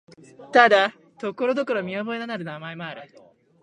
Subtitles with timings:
[0.51, 3.01] ただ、ところどころ見覚えのある名前もある。